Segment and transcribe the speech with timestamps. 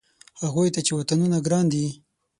[0.43, 1.87] هغوی ته چې وطنونه ګران دي.